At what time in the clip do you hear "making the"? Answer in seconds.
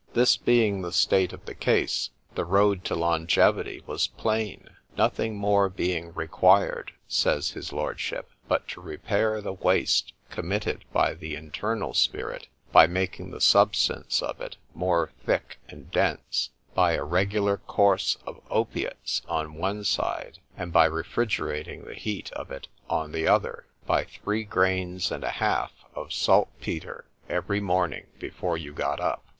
12.87-13.39